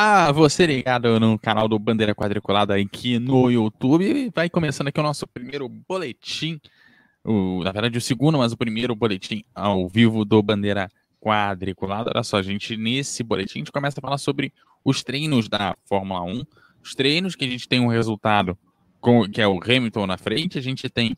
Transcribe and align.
Ah, 0.00 0.30
você 0.30 0.64
ligado 0.64 1.18
no 1.18 1.36
canal 1.36 1.66
do 1.66 1.76
Bandeira 1.76 2.14
Quadriculada 2.14 2.76
aqui 2.76 3.18
no 3.18 3.50
YouTube. 3.50 4.30
Vai 4.32 4.48
começando 4.48 4.86
aqui 4.86 5.00
o 5.00 5.02
nosso 5.02 5.26
primeiro 5.26 5.68
boletim. 5.68 6.60
O, 7.24 7.64
na 7.64 7.72
verdade, 7.72 7.98
o 7.98 8.00
segundo, 8.00 8.38
mas 8.38 8.52
o 8.52 8.56
primeiro 8.56 8.94
boletim 8.94 9.42
ao 9.52 9.88
vivo 9.88 10.24
do 10.24 10.40
Bandeira 10.40 10.88
Quadriculada. 11.20 12.12
Olha 12.14 12.22
só, 12.22 12.40
gente, 12.40 12.76
nesse 12.76 13.24
boletim 13.24 13.58
a 13.58 13.62
gente 13.62 13.72
começa 13.72 13.98
a 13.98 14.00
falar 14.00 14.18
sobre 14.18 14.52
os 14.84 15.02
treinos 15.02 15.48
da 15.48 15.76
Fórmula 15.84 16.22
1. 16.22 16.44
Os 16.80 16.94
treinos 16.94 17.34
que 17.34 17.44
a 17.44 17.48
gente 17.48 17.68
tem 17.68 17.80
um 17.80 17.88
resultado 17.88 18.56
com, 19.00 19.28
que 19.28 19.42
é 19.42 19.48
o 19.48 19.58
Hamilton 19.60 20.06
na 20.06 20.16
frente. 20.16 20.58
A 20.58 20.62
gente 20.62 20.88
tem 20.88 21.16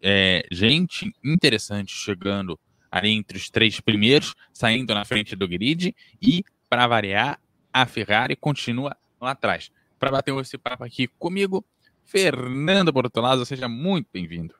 é, 0.00 0.46
gente 0.52 1.12
interessante 1.24 1.92
chegando 1.92 2.56
ali 2.92 3.10
entre 3.10 3.36
os 3.36 3.50
três 3.50 3.80
primeiros, 3.80 4.36
saindo 4.52 4.94
na 4.94 5.04
frente 5.04 5.34
do 5.34 5.48
grid. 5.48 5.92
E, 6.22 6.44
para 6.68 6.86
variar, 6.86 7.40
a 7.72 7.86
Ferrari 7.86 8.36
continua 8.36 8.96
lá 9.20 9.32
atrás. 9.32 9.70
Para 9.98 10.10
bater 10.10 10.34
esse 10.36 10.56
papo 10.56 10.84
aqui 10.84 11.06
comigo, 11.18 11.64
Fernando 12.04 12.92
Bortolazzo, 12.92 13.44
seja 13.44 13.68
muito 13.68 14.08
bem-vindo. 14.12 14.54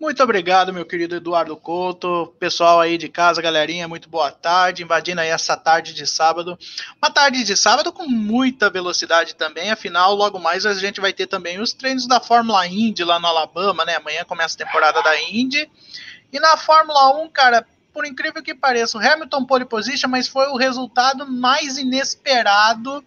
Muito 0.00 0.22
obrigado, 0.22 0.72
meu 0.72 0.86
querido 0.86 1.16
Eduardo 1.16 1.54
Couto. 1.56 2.34
Pessoal 2.38 2.80
aí 2.80 2.96
de 2.96 3.08
casa, 3.08 3.42
galerinha, 3.42 3.86
muito 3.86 4.08
boa 4.08 4.30
tarde. 4.30 4.82
Invadindo 4.82 5.20
aí 5.20 5.28
essa 5.28 5.56
tarde 5.56 5.92
de 5.92 6.06
sábado. 6.06 6.58
Uma 7.02 7.10
tarde 7.10 7.44
de 7.44 7.54
sábado 7.54 7.92
com 7.92 8.06
muita 8.06 8.70
velocidade 8.70 9.34
também. 9.34 9.70
Afinal, 9.70 10.14
logo 10.14 10.38
mais 10.38 10.64
a 10.64 10.72
gente 10.72 11.00
vai 11.00 11.12
ter 11.12 11.26
também 11.26 11.60
os 11.60 11.74
treinos 11.74 12.06
da 12.06 12.18
Fórmula 12.18 12.66
Indy 12.66 13.04
lá 13.04 13.20
no 13.20 13.26
Alabama, 13.26 13.84
né? 13.84 13.96
Amanhã 13.96 14.24
começa 14.24 14.54
a 14.54 14.66
temporada 14.66 15.02
da 15.02 15.20
Indy. 15.20 15.70
E 16.32 16.40
na 16.40 16.56
Fórmula 16.56 17.22
1, 17.22 17.28
cara, 17.28 17.66
por 18.00 18.06
incrível 18.06 18.42
que 18.42 18.54
pareça, 18.54 18.96
o 18.96 19.00
Hamilton 19.00 19.44
pole 19.44 19.66
position, 19.66 20.08
mas 20.08 20.26
foi 20.26 20.46
o 20.46 20.56
resultado 20.56 21.30
mais 21.30 21.76
inesperado 21.76 23.04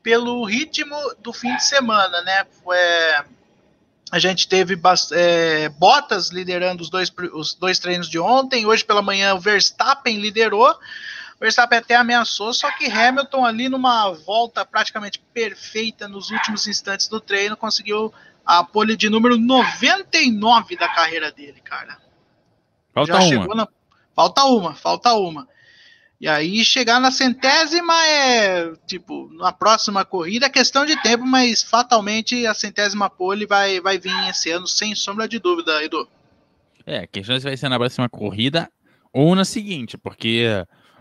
pelo 0.00 0.44
ritmo 0.44 0.94
do 1.18 1.32
fim 1.32 1.56
de 1.56 1.64
semana, 1.64 2.22
né? 2.22 2.46
Foi, 2.62 2.76
a 4.12 4.18
gente 4.20 4.46
teve 4.46 4.80
é, 5.10 5.68
Bottas 5.70 6.30
liderando 6.30 6.84
os 6.84 6.88
dois, 6.88 7.12
os 7.32 7.52
dois 7.54 7.80
treinos 7.80 8.08
de 8.08 8.16
ontem. 8.16 8.64
Hoje 8.64 8.84
pela 8.84 9.02
manhã 9.02 9.34
o 9.34 9.40
Verstappen 9.40 10.20
liderou. 10.20 10.70
O 10.70 11.40
Verstappen 11.40 11.80
até 11.80 11.96
ameaçou, 11.96 12.54
só 12.54 12.70
que 12.70 12.88
Hamilton 12.88 13.44
ali 13.44 13.68
numa 13.68 14.12
volta 14.12 14.64
praticamente 14.64 15.18
perfeita 15.34 16.06
nos 16.06 16.30
últimos 16.30 16.68
instantes 16.68 17.08
do 17.08 17.20
treino 17.20 17.56
conseguiu 17.56 18.14
a 18.46 18.62
pole 18.62 18.96
de 18.96 19.10
número 19.10 19.36
99 19.36 20.76
da 20.76 20.86
carreira 20.86 21.32
dele, 21.32 21.60
cara. 21.60 21.98
Falta 22.94 23.12
Já 23.12 23.18
uma. 23.18 23.28
chegou 23.28 23.56
na 23.56 23.66
Falta 24.18 24.42
uma, 24.46 24.74
falta 24.74 25.14
uma. 25.14 25.46
E 26.20 26.26
aí 26.26 26.64
chegar 26.64 26.98
na 26.98 27.12
centésima 27.12 27.94
é, 28.04 28.72
tipo, 28.84 29.30
na 29.34 29.52
próxima 29.52 30.04
corrida 30.04 30.46
é 30.46 30.50
questão 30.50 30.84
de 30.84 31.00
tempo, 31.00 31.24
mas 31.24 31.62
fatalmente 31.62 32.44
a 32.44 32.52
centésima 32.52 33.08
pole 33.08 33.46
vai, 33.46 33.80
vai 33.80 33.96
vir 33.96 34.12
esse 34.28 34.50
ano, 34.50 34.66
sem 34.66 34.92
sombra 34.92 35.28
de 35.28 35.38
dúvida, 35.38 35.84
Edu. 35.84 36.08
É, 36.84 36.98
a 36.98 37.06
questão 37.06 37.36
é 37.36 37.38
se 37.38 37.44
vai 37.44 37.56
ser 37.56 37.68
na 37.68 37.78
próxima 37.78 38.08
corrida 38.08 38.68
ou 39.12 39.36
na 39.36 39.44
seguinte, 39.44 39.96
porque 39.96 40.46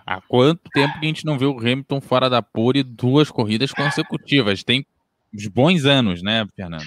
há 0.05 0.21
quanto 0.21 0.69
tempo 0.69 0.99
que 0.99 1.05
a 1.07 1.09
gente 1.09 1.25
não 1.25 1.39
vê 1.39 1.47
o 1.47 1.57
Hamilton 1.57 1.99
fora 1.99 2.29
da 2.29 2.43
pole 2.43 2.83
duas 2.83 3.31
corridas 3.31 3.71
consecutivas? 3.71 4.63
Tem 4.63 4.85
uns 5.33 5.47
bons 5.47 5.85
anos, 5.85 6.21
né, 6.21 6.45
Fernando? 6.55 6.85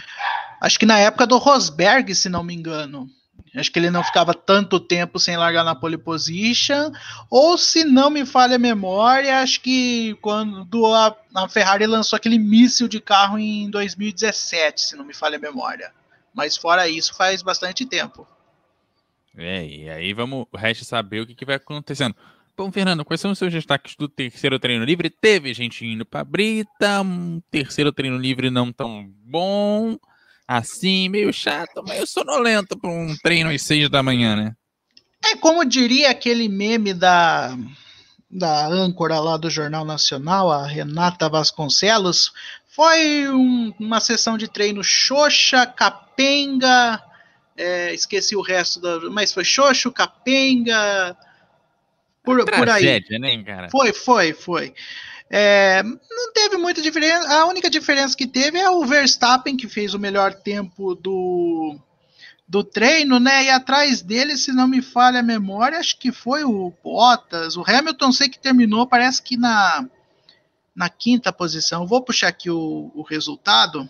Acho 0.62 0.78
que 0.78 0.86
na 0.86 1.00
época 1.00 1.26
do 1.26 1.38
Rosberg, 1.38 2.14
se 2.14 2.28
não 2.28 2.44
me 2.44 2.54
engano. 2.54 3.08
Acho 3.54 3.72
que 3.72 3.78
ele 3.78 3.90
não 3.90 4.04
ficava 4.04 4.32
tanto 4.32 4.78
tempo 4.78 5.18
sem 5.18 5.36
largar 5.36 5.64
na 5.64 5.74
pole 5.74 5.98
position. 5.98 6.92
Ou 7.28 7.58
se 7.58 7.84
não 7.84 8.08
me 8.08 8.24
falha 8.24 8.56
a 8.56 8.58
memória, 8.58 9.40
acho 9.40 9.60
que 9.60 10.14
quando 10.22 10.86
a, 10.86 11.16
a 11.34 11.48
Ferrari 11.48 11.86
lançou 11.86 12.16
aquele 12.16 12.38
míssil 12.38 12.86
de 12.86 13.00
carro 13.00 13.38
em 13.38 13.68
2017, 13.68 14.80
se 14.80 14.96
não 14.96 15.04
me 15.04 15.12
falha 15.12 15.36
a 15.36 15.40
memória. 15.40 15.92
Mas 16.32 16.56
fora 16.56 16.88
isso, 16.88 17.14
faz 17.14 17.42
bastante 17.42 17.84
tempo. 17.84 18.26
É, 19.36 19.66
e 19.66 19.90
aí 19.90 20.12
vamos 20.12 20.46
o 20.52 20.56
resto 20.56 20.84
saber 20.84 21.20
o 21.20 21.26
que, 21.26 21.34
que 21.34 21.44
vai 21.44 21.56
acontecendo. 21.56 22.14
Bom, 22.56 22.70
Fernando, 22.70 23.04
quais 23.04 23.20
são 23.20 23.30
os 23.30 23.38
seus 23.38 23.52
destaques 23.52 23.96
do 23.96 24.06
terceiro 24.06 24.58
treino 24.58 24.84
livre? 24.84 25.08
Teve 25.08 25.52
gente 25.54 25.84
indo 25.84 26.04
para 26.04 26.22
Brita, 26.22 27.00
um 27.00 27.40
terceiro 27.50 27.90
treino 27.90 28.18
livre 28.18 28.50
não 28.50 28.70
tão 28.70 29.10
bom 29.24 29.98
assim, 30.50 31.08
meio 31.08 31.32
chato, 31.32 31.80
meio 31.84 32.04
sonolento 32.04 32.76
para 32.76 32.90
um 32.90 33.14
treino 33.22 33.50
às 33.50 33.62
seis 33.62 33.88
da 33.88 34.02
manhã, 34.02 34.34
né? 34.34 34.52
É 35.24 35.36
como 35.36 35.64
diria 35.64 36.10
aquele 36.10 36.48
meme 36.48 36.92
da, 36.92 37.56
da 38.28 38.66
âncora 38.66 39.20
lá 39.20 39.36
do 39.36 39.48
Jornal 39.48 39.84
Nacional, 39.84 40.50
a 40.50 40.66
Renata 40.66 41.28
Vasconcelos, 41.28 42.32
foi 42.66 43.28
um, 43.28 43.72
uma 43.78 44.00
sessão 44.00 44.36
de 44.36 44.48
treino 44.48 44.82
xoxa, 44.82 45.64
capenga, 45.66 47.00
é, 47.56 47.94
esqueci 47.94 48.34
o 48.34 48.42
resto, 48.42 48.80
da, 48.80 49.08
mas 49.08 49.32
foi 49.32 49.44
xoxo, 49.44 49.92
capenga, 49.92 51.16
por, 52.24 52.44
por 52.44 52.68
aí. 52.68 53.00
né, 53.20 53.44
cara? 53.44 53.70
Foi, 53.70 53.92
foi, 53.92 54.32
foi. 54.32 54.74
É, 55.32 55.82
não 55.84 56.32
teve 56.32 56.56
muita 56.56 56.82
diferença. 56.82 57.32
A 57.32 57.46
única 57.46 57.70
diferença 57.70 58.16
que 58.16 58.26
teve 58.26 58.58
é 58.58 58.68
o 58.68 58.84
Verstappen, 58.84 59.56
que 59.56 59.68
fez 59.68 59.94
o 59.94 59.98
melhor 59.98 60.34
tempo 60.34 60.96
do, 60.96 61.78
do 62.48 62.64
treino, 62.64 63.20
né? 63.20 63.44
E 63.44 63.50
atrás 63.50 64.02
dele, 64.02 64.36
se 64.36 64.52
não 64.52 64.66
me 64.66 64.82
falha 64.82 65.20
a 65.20 65.22
memória, 65.22 65.78
acho 65.78 65.96
que 65.96 66.10
foi 66.10 66.42
o 66.42 66.72
Bottas. 66.82 67.56
O 67.56 67.64
Hamilton 67.64 68.10
sei 68.10 68.28
que 68.28 68.40
terminou, 68.40 68.88
parece 68.88 69.22
que 69.22 69.36
na, 69.36 69.88
na 70.74 70.88
quinta 70.88 71.32
posição. 71.32 71.86
Vou 71.86 72.02
puxar 72.02 72.28
aqui 72.28 72.50
o, 72.50 72.90
o 72.92 73.02
resultado. 73.02 73.88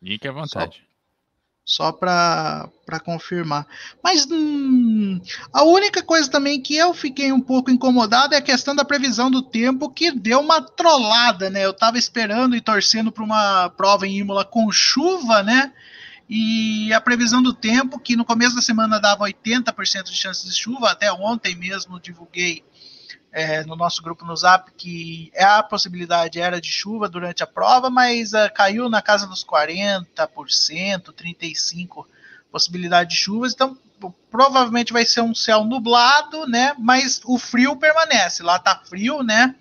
Fique 0.00 0.28
à 0.28 0.32
vontade. 0.32 0.76
Só 0.76 0.89
para 1.98 3.00
confirmar. 3.04 3.66
Mas 4.02 4.26
hum, 4.30 5.20
a 5.52 5.62
única 5.62 6.02
coisa 6.02 6.30
também 6.30 6.60
que 6.60 6.76
eu 6.76 6.92
fiquei 6.92 7.32
um 7.32 7.40
pouco 7.40 7.70
incomodado 7.70 8.34
é 8.34 8.38
a 8.38 8.42
questão 8.42 8.74
da 8.74 8.84
previsão 8.84 9.30
do 9.30 9.42
tempo, 9.42 9.90
que 9.90 10.10
deu 10.10 10.40
uma 10.40 10.60
trollada, 10.60 11.48
né? 11.48 11.64
Eu 11.64 11.70
estava 11.70 11.98
esperando 11.98 12.56
e 12.56 12.60
torcendo 12.60 13.12
para 13.12 13.24
uma 13.24 13.68
prova 13.70 14.06
em 14.06 14.18
Imola 14.18 14.44
com 14.44 14.70
chuva, 14.72 15.42
né? 15.42 15.72
E 16.28 16.92
a 16.92 17.00
previsão 17.00 17.42
do 17.42 17.52
tempo, 17.52 17.98
que 17.98 18.14
no 18.14 18.24
começo 18.24 18.54
da 18.54 18.62
semana 18.62 19.00
dava 19.00 19.24
80% 19.24 20.04
de 20.04 20.14
chances 20.14 20.48
de 20.48 20.56
chuva, 20.56 20.90
até 20.90 21.12
ontem 21.12 21.56
mesmo 21.56 21.98
divulguei 21.98 22.62
é, 23.32 23.64
no 23.64 23.76
nosso 23.76 24.02
grupo 24.02 24.24
no 24.24 24.36
Zap 24.36 24.70
que 24.72 25.30
é 25.34 25.44
a 25.44 25.62
possibilidade 25.62 26.40
era 26.40 26.60
de 26.60 26.70
chuva 26.70 27.08
durante 27.08 27.42
a 27.42 27.46
prova, 27.46 27.88
mas 27.88 28.32
uh, 28.32 28.52
caiu 28.54 28.88
na 28.88 29.00
casa 29.00 29.26
dos 29.26 29.44
40%, 29.44 30.06
35% 31.12 32.06
possibilidade 32.50 33.10
de 33.10 33.16
chuvas, 33.16 33.52
então 33.52 33.78
provavelmente 34.30 34.92
vai 34.92 35.04
ser 35.04 35.20
um 35.20 35.34
céu 35.34 35.64
nublado, 35.64 36.46
né? 36.46 36.74
Mas 36.78 37.20
o 37.24 37.38
frio 37.38 37.76
permanece. 37.76 38.42
Lá 38.42 38.58
tá 38.58 38.80
frio, 38.84 39.22
né? 39.22 39.54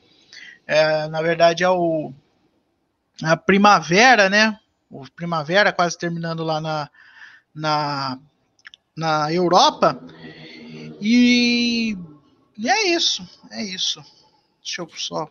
É, 0.66 1.08
na 1.08 1.22
verdade 1.22 1.64
é 1.64 1.70
o 1.70 2.12
a 3.22 3.36
primavera, 3.36 4.30
né? 4.30 4.58
O 4.90 5.06
primavera 5.12 5.74
quase 5.74 5.98
terminando 5.98 6.44
lá 6.44 6.60
na, 6.62 6.90
na, 7.54 8.18
na 8.96 9.34
Europa. 9.34 10.02
E 11.02 11.98
e 12.60 12.70
é 12.70 12.90
isso, 12.90 13.26
é 13.52 13.64
isso. 13.64 14.04
Eu 14.78 14.90
só. 14.90 15.30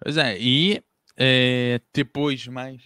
Pois 0.00 0.16
é, 0.16 0.38
e 0.40 0.82
é, 1.14 1.78
depois, 1.92 2.46
mais, 2.46 2.80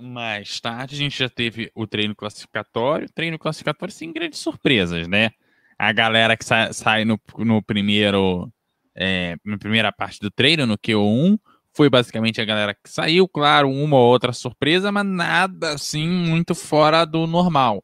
mais 0.00 0.60
tarde, 0.60 0.94
a 0.94 0.98
gente 0.98 1.18
já 1.18 1.28
teve 1.28 1.70
o 1.74 1.86
treino 1.86 2.14
classificatório. 2.14 3.10
Treino 3.12 3.38
classificatório 3.38 3.92
sem 3.92 4.12
grandes 4.12 4.38
surpresas, 4.38 5.08
né? 5.08 5.30
A 5.76 5.92
galera 5.92 6.36
que 6.36 6.44
sai, 6.44 6.72
sai 6.72 7.04
no, 7.04 7.20
no 7.38 7.60
primeiro. 7.60 8.48
É, 8.94 9.36
na 9.44 9.58
primeira 9.58 9.90
parte 9.90 10.20
do 10.20 10.30
treino, 10.30 10.66
no 10.66 10.76
Q1, 10.76 11.38
foi 11.72 11.88
basicamente 11.88 12.40
a 12.40 12.44
galera 12.44 12.74
que 12.74 12.90
saiu, 12.90 13.26
claro, 13.26 13.70
uma 13.70 13.96
ou 13.96 14.10
outra 14.12 14.32
surpresa, 14.32 14.92
mas 14.92 15.06
nada 15.06 15.74
assim 15.74 16.08
muito 16.08 16.54
fora 16.54 17.04
do 17.04 17.26
normal. 17.26 17.82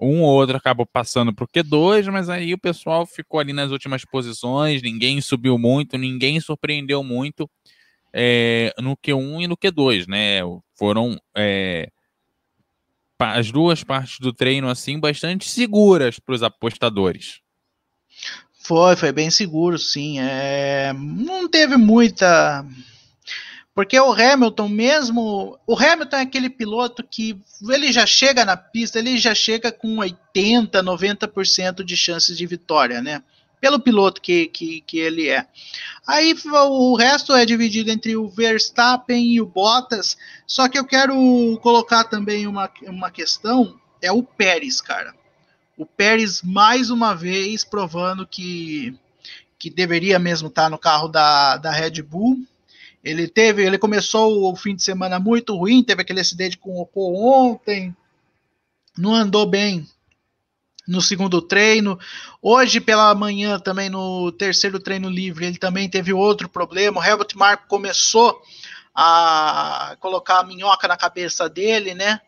Um 0.00 0.22
ou 0.22 0.30
outro 0.34 0.56
acabou 0.56 0.84
passando 0.84 1.32
para 1.32 1.44
o 1.44 1.48
Q2, 1.48 2.10
mas 2.10 2.28
aí 2.28 2.52
o 2.52 2.58
pessoal 2.58 3.06
ficou 3.06 3.38
ali 3.38 3.52
nas 3.52 3.70
últimas 3.70 4.04
posições, 4.04 4.82
ninguém 4.82 5.20
subiu 5.20 5.56
muito, 5.56 5.96
ninguém 5.96 6.40
surpreendeu 6.40 7.04
muito 7.04 7.48
é, 8.12 8.72
no 8.78 8.96
Q1 8.96 9.42
e 9.42 9.46
no 9.46 9.56
Q2, 9.56 10.06
né? 10.08 10.40
Foram 10.76 11.16
é, 11.36 11.88
as 13.18 13.50
duas 13.50 13.84
partes 13.84 14.18
do 14.18 14.32
treino 14.32 14.68
assim 14.68 14.98
bastante 14.98 15.48
seguras 15.48 16.18
para 16.18 16.34
os 16.34 16.42
apostadores. 16.42 17.40
Foi, 18.64 18.96
foi 18.96 19.12
bem 19.12 19.30
seguro, 19.30 19.78
sim. 19.78 20.18
É, 20.20 20.92
não 20.94 21.48
teve 21.48 21.76
muita 21.76 22.64
porque 23.74 23.98
o 23.98 24.12
Hamilton 24.12 24.68
mesmo, 24.68 25.58
o 25.66 25.76
Hamilton 25.76 26.16
é 26.16 26.20
aquele 26.20 26.48
piloto 26.48 27.02
que 27.02 27.38
ele 27.68 27.92
já 27.92 28.06
chega 28.06 28.44
na 28.44 28.56
pista, 28.56 28.98
ele 28.98 29.18
já 29.18 29.34
chega 29.34 29.72
com 29.72 29.98
80, 29.98 30.82
90% 30.82 31.82
de 31.82 31.96
chances 31.96 32.36
de 32.36 32.46
vitória, 32.46 33.02
né? 33.02 33.22
pelo 33.64 33.80
piloto 33.80 34.20
que, 34.20 34.46
que, 34.48 34.82
que 34.82 34.98
ele 34.98 35.30
é. 35.30 35.46
Aí 36.06 36.36
o 36.44 36.94
resto 36.96 37.32
é 37.32 37.46
dividido 37.46 37.90
entre 37.90 38.14
o 38.14 38.28
Verstappen 38.28 39.32
e 39.32 39.40
o 39.40 39.46
Bottas, 39.46 40.18
só 40.46 40.68
que 40.68 40.78
eu 40.78 40.84
quero 40.84 41.58
colocar 41.62 42.04
também 42.04 42.46
uma, 42.46 42.70
uma 42.82 43.10
questão, 43.10 43.80
é 44.02 44.12
o 44.12 44.22
Pérez, 44.22 44.82
cara. 44.82 45.14
O 45.78 45.86
Pérez, 45.86 46.42
mais 46.42 46.90
uma 46.90 47.14
vez, 47.14 47.64
provando 47.64 48.26
que, 48.26 48.94
que 49.58 49.70
deveria 49.70 50.18
mesmo 50.18 50.48
estar 50.48 50.68
no 50.68 50.76
carro 50.76 51.08
da, 51.08 51.56
da 51.56 51.70
Red 51.70 52.02
Bull. 52.02 52.36
Ele 53.04 53.28
teve, 53.28 53.62
ele 53.62 53.76
começou 53.76 54.50
o 54.50 54.56
fim 54.56 54.74
de 54.74 54.82
semana 54.82 55.20
muito 55.20 55.54
ruim, 55.54 55.84
teve 55.84 56.00
aquele 56.00 56.20
acidente 56.20 56.56
com 56.56 56.70
o 56.70 56.80
Ocon 56.80 57.14
ontem, 57.14 57.94
não 58.96 59.14
andou 59.14 59.44
bem 59.44 59.86
no 60.88 61.02
segundo 61.02 61.42
treino. 61.42 61.98
Hoje 62.40 62.80
pela 62.80 63.14
manhã, 63.14 63.58
também 63.58 63.90
no 63.90 64.32
terceiro 64.32 64.80
treino 64.80 65.10
livre, 65.10 65.44
ele 65.44 65.58
também 65.58 65.88
teve 65.88 66.14
outro 66.14 66.48
problema. 66.48 67.00
O 67.00 67.04
Helmut 67.04 67.36
Marko 67.36 67.68
começou 67.68 68.40
a 68.94 69.96
colocar 70.00 70.40
a 70.40 70.44
minhoca 70.44 70.88
na 70.88 70.96
cabeça 70.96 71.46
dele, 71.48 71.94
né? 71.94 72.20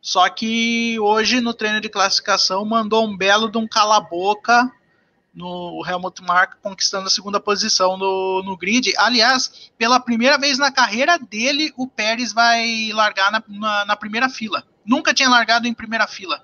Só 0.00 0.28
que 0.28 0.98
hoje 0.98 1.40
no 1.40 1.54
treino 1.54 1.80
de 1.80 1.88
classificação 1.88 2.64
mandou 2.64 3.06
um 3.06 3.16
belo 3.16 3.50
de 3.50 3.58
um 3.58 3.66
cala-boca 3.66 4.72
no 5.36 5.84
Helmut 5.86 6.22
Marko 6.22 6.56
conquistando 6.62 7.06
a 7.06 7.10
segunda 7.10 7.38
posição 7.38 7.98
no, 7.98 8.42
no 8.42 8.56
grid. 8.56 8.94
Aliás, 8.96 9.70
pela 9.76 10.00
primeira 10.00 10.38
vez 10.38 10.58
na 10.58 10.72
carreira 10.72 11.18
dele, 11.18 11.72
o 11.76 11.86
Pérez 11.86 12.32
vai 12.32 12.88
largar 12.94 13.30
na, 13.30 13.44
na, 13.46 13.84
na 13.84 13.96
primeira 13.96 14.30
fila. 14.30 14.66
Nunca 14.84 15.12
tinha 15.12 15.28
largado 15.28 15.68
em 15.68 15.74
primeira 15.74 16.06
fila. 16.06 16.42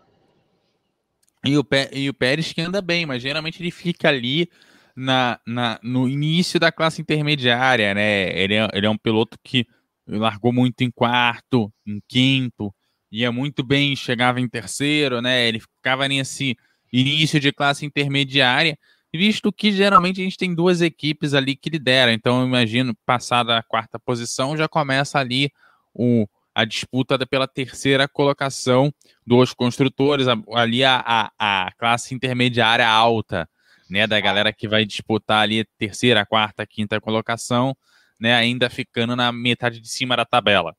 E 1.42 1.56
o, 1.56 1.66
e 1.90 2.10
o 2.10 2.14
Pérez 2.14 2.52
que 2.52 2.60
anda 2.60 2.82
bem, 2.82 3.06
mas 3.06 3.22
geralmente 3.22 3.62
ele 3.62 3.70
fica 3.70 4.08
ali 4.08 4.48
na, 4.94 5.40
na, 5.46 5.80
no 5.82 6.06
início 6.06 6.60
da 6.60 6.70
classe 6.70 7.00
intermediária, 7.00 7.94
né? 7.94 8.38
Ele 8.38 8.54
é, 8.54 8.68
ele 8.74 8.86
é 8.86 8.90
um 8.90 8.98
piloto 8.98 9.38
que 9.42 9.66
largou 10.06 10.52
muito 10.52 10.82
em 10.82 10.90
quarto, 10.90 11.72
em 11.86 11.98
quinto, 12.06 12.72
ia 13.10 13.32
muito 13.32 13.64
bem, 13.64 13.96
chegava 13.96 14.38
em 14.38 14.48
terceiro, 14.48 15.22
né? 15.22 15.48
Ele 15.48 15.60
ficava 15.60 16.06
nesse 16.06 16.56
início 16.92 17.40
de 17.40 17.52
classe 17.52 17.86
intermediária, 17.86 18.76
visto 19.14 19.52
que 19.52 19.72
geralmente 19.72 20.20
a 20.20 20.24
gente 20.24 20.36
tem 20.36 20.54
duas 20.54 20.80
equipes 20.80 21.34
ali 21.34 21.56
que 21.56 21.70
lideram. 21.70 22.12
Então, 22.12 22.40
eu 22.40 22.46
imagino, 22.46 22.94
passada 23.06 23.58
a 23.58 23.62
quarta 23.62 23.98
posição, 23.98 24.56
já 24.56 24.68
começa 24.68 25.18
ali 25.18 25.50
o 25.94 26.26
a 26.54 26.64
disputa 26.64 27.18
pela 27.26 27.48
terceira 27.48 28.06
colocação 28.06 28.92
dos 29.26 29.54
construtores, 29.54 30.26
ali 30.54 30.84
a, 30.84 31.02
a, 31.38 31.66
a, 31.66 31.72
classe 31.72 32.14
intermediária 32.14 32.86
alta, 32.86 33.48
né, 33.88 34.06
da 34.06 34.20
galera 34.20 34.52
que 34.52 34.68
vai 34.68 34.84
disputar 34.84 35.42
ali 35.42 35.64
terceira, 35.78 36.26
quarta, 36.26 36.66
quinta 36.66 37.00
colocação, 37.00 37.74
né, 38.20 38.34
ainda 38.34 38.68
ficando 38.68 39.16
na 39.16 39.32
metade 39.32 39.80
de 39.80 39.88
cima 39.88 40.16
da 40.16 40.24
tabela. 40.24 40.76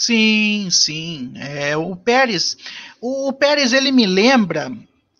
Sim, 0.00 0.70
sim. 0.70 1.34
É, 1.36 1.76
o 1.76 1.94
Pérez, 1.94 2.56
o, 3.02 3.28
o 3.28 3.32
Pérez 3.34 3.74
ele 3.74 3.92
me 3.92 4.06
lembra 4.06 4.72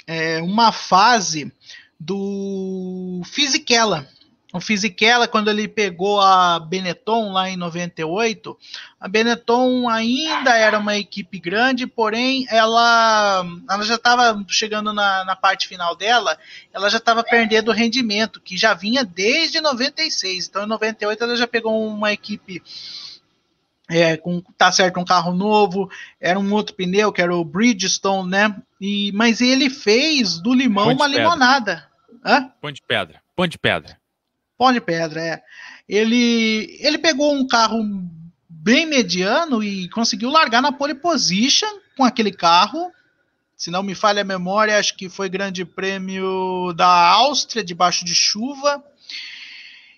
é, 0.06 0.41
uma 0.41 0.73
fase 0.73 1.53
do 2.00 3.21
Fisichella, 3.27 4.09
o 4.55 4.59
Fisichella, 4.59 5.29
quando 5.29 5.50
ele 5.50 5.69
pegou 5.69 6.19
a 6.19 6.59
Benetton 6.59 7.31
lá 7.31 7.50
em 7.50 7.59
98, 7.59 8.56
a 8.99 9.06
Benetton 9.06 9.87
ainda 9.87 10.56
era 10.56 10.79
uma 10.79 10.97
equipe 10.97 11.38
grande, 11.38 11.87
porém 11.87 12.47
ela, 12.49 13.44
ela 13.69 13.85
já 13.85 13.97
estava 13.97 14.43
chegando 14.49 14.94
na, 14.94 15.27
na, 15.27 15.37
parte 15.37 15.69
final 15.69 15.94
dela, 15.94 16.38
ela 16.73 16.88
já 16.88 16.97
estava 16.97 17.23
perdendo 17.23 17.71
rendimento, 17.71 18.41
que 18.41 18.56
já 18.56 18.73
vinha 18.73 19.05
desde 19.05 19.61
96. 19.61 20.49
Então 20.49 20.65
em 20.65 20.69
98 20.69 21.23
ela 21.23 21.37
já 21.37 21.47
pegou 21.47 21.87
uma 21.87 22.12
equipe 22.15 22.62
é, 23.90 24.16
com 24.16 24.40
tá 24.56 24.70
certo 24.70 25.00
um 25.00 25.04
carro 25.04 25.34
novo, 25.34 25.90
era 26.20 26.38
um 26.38 26.52
outro 26.52 26.75
pneu 26.75 27.12
que 27.12 27.20
era 27.20 27.34
o 27.34 27.44
Bridgestone, 27.44 28.31
né? 28.31 28.56
E, 28.81 29.12
mas 29.12 29.40
ele 29.40 29.69
fez 29.69 30.38
do 30.38 30.54
limão 30.54 30.92
uma 30.92 31.06
limonada. 31.06 31.87
Hã? 32.25 32.50
Ponte 32.60 32.76
de 32.76 32.82
pedra. 32.82 33.20
Ponte 33.34 33.52
de 33.52 33.58
pedra. 33.58 34.00
Pó 34.60 34.70
de 34.72 34.81
pedra, 34.81 35.22
é. 35.22 35.42
Ele, 35.88 36.76
ele 36.81 36.98
pegou 36.98 37.34
um 37.34 37.46
carro 37.46 37.82
bem 38.46 38.84
mediano 38.84 39.64
e 39.64 39.88
conseguiu 39.88 40.28
largar 40.28 40.60
na 40.60 40.70
pole 40.70 40.94
position 40.94 41.66
com 41.96 42.04
aquele 42.04 42.31
carro. 42.31 42.93
Se 43.56 43.70
não 43.70 43.82
me 43.82 43.94
falha 43.94 44.20
a 44.20 44.25
memória, 44.25 44.78
acho 44.78 44.94
que 44.96 45.08
foi 45.08 45.31
grande 45.31 45.64
prêmio 45.64 46.75
da 46.75 46.86
Áustria, 46.86 47.64
debaixo 47.64 48.04
de 48.04 48.14
chuva. 48.14 48.84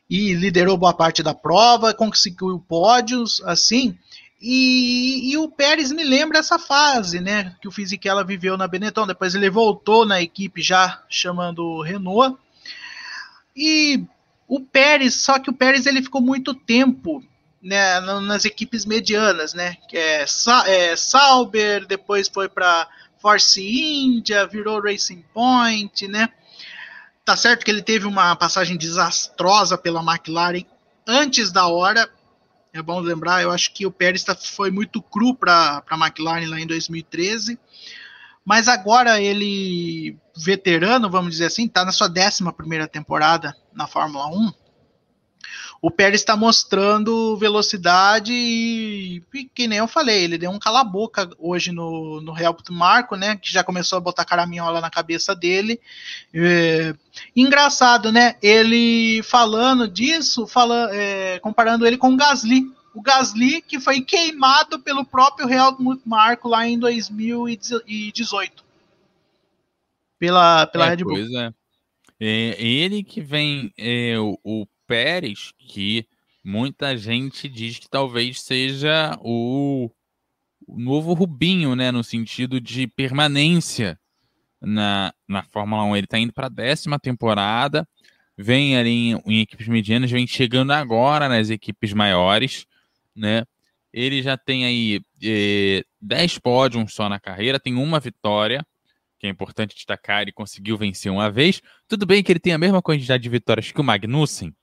E 0.09 0.35
liderou 0.35 0.77
boa 0.77 0.93
parte 0.93 1.23
da 1.23 1.35
prova, 1.35 1.95
conseguiu 1.95 2.63
pódios, 2.69 3.43
assim. 3.45 3.97
E, 4.41 5.31
e, 5.33 5.39
o 5.39 5.49
Pérez 5.49 5.93
me 5.93 6.03
lembra 6.03 6.39
essa 6.39 6.59
fase, 6.59 7.21
né? 7.21 7.55
Que 7.61 7.69
o 7.69 7.71
Fisichella 7.71 8.25
viveu 8.25 8.57
na 8.57 8.67
Benetton. 8.67 9.07
Depois 9.07 9.35
ele 9.37 9.49
voltou 9.49 10.05
na 10.05 10.21
equipe 10.21 10.61
já 10.61 11.01
chamando 11.09 11.81
Renault. 11.81 12.37
E 13.57 14.05
o 14.49 14.61
Pérez, 14.61 15.15
só 15.15 15.39
que 15.39 15.49
o 15.49 15.53
Pérez 15.53 15.87
ele 15.87 16.03
ficou 16.03 16.21
muito 16.21 16.55
tempo 16.55 17.23
né, 17.63 18.01
nas 18.01 18.45
equipes 18.45 18.85
medianas, 18.85 19.55
né? 19.55 19.77
Que 19.89 19.97
é, 19.97 20.25
é 20.67 20.97
Sauber, 20.97 21.87
depois 21.87 22.29
foi 22.29 22.49
para 22.49 22.89
Force 23.21 23.63
India, 23.63 24.47
virou 24.47 24.83
Racing 24.83 25.25
Point, 25.33 26.09
né? 26.09 26.29
Tá 27.25 27.37
certo 27.37 27.65
que 27.65 27.71
ele 27.71 27.83
teve 27.83 28.07
uma 28.07 28.35
passagem 28.35 28.77
desastrosa 28.77 29.79
pela 29.79 30.03
McLaren 30.03 30.65
antes 31.07 31.53
da 31.53 31.67
hora. 31.67 32.11
É 32.73 32.83
bom 32.83 33.01
lembrar, 33.01 33.43
eu 33.43 33.51
acho 33.51 33.73
que 33.73 33.87
o 33.87 33.93
Pérez 33.93 34.25
tá, 34.25 34.35
foi 34.35 34.71
muito 34.71 35.01
cru 35.01 35.35
para 35.35 35.83
a 35.89 35.97
McLaren 35.97 36.49
lá 36.49 36.59
em 36.59 36.67
2013. 36.67 37.59
Mas 38.45 38.67
agora 38.67 39.21
ele, 39.21 40.19
veterano, 40.37 41.09
vamos 41.09 41.33
dizer 41.33 41.47
assim, 41.47 41.67
está 41.67 41.85
na 41.85 41.93
sua 41.93 42.09
11 42.09 42.53
primeira 42.57 42.89
temporada 42.89 43.57
na 43.73 43.87
Fórmula 43.87 44.27
1. 44.27 44.53
O 45.83 45.91
Pérez 45.91 46.21
está 46.21 46.37
mostrando 46.37 47.37
velocidade 47.37 48.33
e, 48.33 49.21
e, 49.35 49.45
que 49.45 49.67
nem 49.67 49.79
eu 49.79 49.89
falei, 49.89 50.23
ele 50.23 50.39
deu 50.39 50.49
um 50.49 50.59
cala-boca 50.59 51.29
hoje 51.37 51.73
no, 51.73 52.21
no 52.21 52.39
Helmut 52.39 52.71
Marco, 52.71 53.17
né? 53.17 53.37
Que 53.37 53.53
já 53.53 53.65
começou 53.65 53.97
a 53.97 54.01
botar 54.01 54.25
caraminhola 54.25 54.81
na 54.81 54.89
cabeça 54.89 55.35
dele. 55.35 55.81
É, 56.33 56.95
engraçado, 57.35 58.13
né? 58.13 58.37
Ele 58.41 59.25
falando 59.25 59.89
disso, 59.89 60.47
fala, 60.47 60.89
é, 60.93 61.41
comparando 61.41 61.85
ele 61.85 61.99
com 61.99 62.13
o 62.13 62.17
Gasly 62.17 62.65
o 62.95 63.01
Gasly, 63.01 63.63
que 63.63 63.81
foi 63.81 64.03
queimado 64.03 64.79
pelo 64.79 65.05
próprio 65.05 65.49
Helmut 65.49 66.03
Marko 66.05 66.49
lá 66.49 66.67
em 66.67 66.79
2018. 66.79 68.65
Pela, 70.19 70.67
pela 70.67 70.87
é, 70.87 70.91
Red 70.91 70.97
Bull. 70.99 71.15
Pois 71.15 71.33
é. 71.33 71.53
é 72.21 72.63
ele 72.63 73.03
que 73.03 73.21
vem, 73.21 73.73
é, 73.79 74.19
o, 74.19 74.39
o 74.45 74.67
Pérez, 74.93 75.55
que 75.59 76.07
muita 76.45 76.95
gente 76.99 77.49
diz 77.49 77.79
que 77.79 77.89
talvez 77.89 78.43
seja 78.43 79.19
o, 79.23 79.91
o 80.67 80.79
novo 80.79 81.15
Rubinho, 81.15 81.75
né? 81.75 81.91
No 81.91 82.05
sentido 82.05 82.61
de 82.61 82.87
permanência 82.87 83.99
na, 84.61 85.15
na 85.27 85.43
Fórmula 85.45 85.83
1. 85.85 85.97
Ele 85.97 86.05
está 86.05 86.19
indo 86.19 86.33
para 86.35 86.49
a 86.49 86.51
décima 86.51 86.99
temporada, 86.99 87.89
vem 88.37 88.77
ali 88.77 88.91
em, 88.91 89.23
em, 89.27 89.41
equipes 89.41 89.67
medianas, 89.67 90.11
vem 90.11 90.27
chegando 90.27 90.73
agora 90.73 91.27
nas 91.27 91.49
equipes 91.49 91.95
maiores 91.95 92.67
né? 93.17 93.45
Ele 93.91 94.23
já 94.23 94.37
tem 94.37 94.67
aí 94.67 95.01
10 96.03 96.39
pódios 96.39 96.93
só 96.93 97.09
na 97.09 97.19
carreira, 97.19 97.59
tem 97.59 97.77
uma 97.77 97.99
vitória, 97.99 98.63
que 99.19 99.27
é 99.27 99.31
importante 99.31 99.75
destacar, 99.75 100.21
ele 100.21 100.33
conseguiu 100.33 100.77
vencer 100.77 101.11
uma 101.11 101.31
vez. 101.31 101.63
Tudo 101.89 102.05
bem 102.05 102.23
que 102.23 102.31
ele 102.31 102.41
tem 102.41 102.53
a 102.53 102.59
mesma 102.59 102.83
quantidade 102.83 103.23
de 103.23 103.29
vitórias 103.31 103.73
que 103.73 103.81
o 103.81 103.85
Magnussen, 103.85 104.55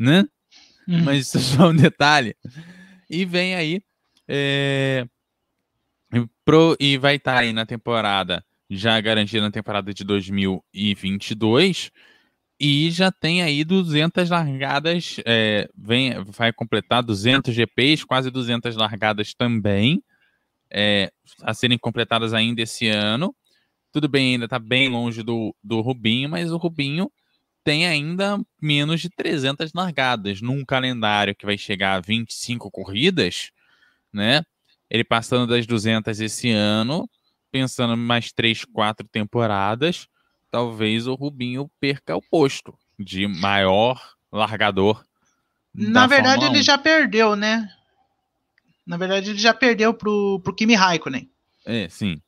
né? 0.00 0.24
Hum. 0.88 1.04
Mas 1.04 1.26
isso 1.26 1.36
é 1.36 1.40
só 1.40 1.68
um 1.68 1.76
detalhe. 1.76 2.34
E 3.08 3.26
vem 3.26 3.54
aí. 3.54 3.82
É, 4.26 5.06
pro, 6.44 6.76
e 6.80 6.96
vai 6.96 7.16
estar 7.16 7.34
tá 7.34 7.40
aí 7.40 7.52
na 7.52 7.66
temporada, 7.66 8.44
já 8.70 8.98
garantido 9.00 9.42
na 9.42 9.50
temporada 9.50 9.92
de 9.92 10.04
2022 10.04 11.90
e 12.58 12.90
já 12.90 13.10
tem 13.10 13.42
aí 13.42 13.64
200 13.64 14.30
largadas, 14.30 15.16
é, 15.26 15.68
vem, 15.76 16.22
vai 16.24 16.52
completar 16.52 17.02
200 17.02 17.54
GPs, 17.54 18.04
quase 18.04 18.30
200 18.30 18.76
largadas 18.76 19.34
também, 19.34 20.02
é, 20.70 21.10
a 21.42 21.52
serem 21.54 21.78
completadas 21.78 22.32
ainda 22.32 22.62
esse 22.62 22.86
ano. 22.88 23.34
Tudo 23.92 24.08
bem, 24.08 24.34
ainda 24.34 24.44
está 24.44 24.58
bem 24.58 24.88
longe 24.88 25.22
do, 25.22 25.54
do 25.64 25.80
Rubinho, 25.80 26.28
mas 26.28 26.52
o 26.52 26.56
Rubinho 26.56 27.10
tem 27.62 27.86
ainda 27.86 28.40
menos 28.60 29.00
de 29.00 29.10
300 29.10 29.72
largadas 29.72 30.40
num 30.40 30.64
calendário 30.64 31.34
que 31.34 31.46
vai 31.46 31.58
chegar 31.58 31.94
a 31.94 32.00
25 32.00 32.70
corridas, 32.70 33.50
né? 34.12 34.42
Ele 34.88 35.04
passando 35.04 35.46
das 35.46 35.66
200 35.66 36.20
esse 36.20 36.50
ano, 36.50 37.08
pensando 37.50 37.96
mais 37.96 38.32
3, 38.32 38.64
4 38.64 39.06
temporadas, 39.06 40.08
talvez 40.50 41.06
o 41.06 41.14
Rubinho 41.14 41.70
perca 41.78 42.16
o 42.16 42.22
posto 42.22 42.76
de 42.98 43.26
maior 43.26 44.14
largador. 44.32 45.04
Na 45.72 46.06
verdade, 46.06 46.46
ele 46.46 46.62
já 46.62 46.76
perdeu, 46.76 47.36
né? 47.36 47.70
Na 48.84 48.96
verdade, 48.96 49.30
ele 49.30 49.38
já 49.38 49.54
perdeu 49.54 49.94
pro, 49.94 50.40
pro 50.40 50.54
Kimi 50.54 50.74
Raikkonen. 50.74 51.30
É, 51.64 51.88
sim. 51.88 52.20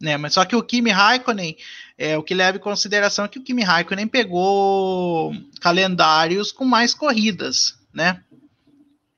Né, 0.00 0.16
mas 0.16 0.34
só 0.34 0.44
que 0.44 0.56
o 0.56 0.62
Kimi 0.62 0.90
Raikkonen, 0.90 1.56
é, 1.96 2.18
o 2.18 2.22
que 2.22 2.34
leva 2.34 2.58
em 2.58 2.60
consideração 2.60 3.24
é 3.24 3.28
que 3.28 3.38
o 3.38 3.42
Kimi 3.42 3.62
Raikkonen 3.62 4.08
pegou 4.08 5.32
calendários 5.60 6.50
com 6.50 6.64
mais 6.64 6.92
corridas, 6.92 7.78
né? 7.92 8.20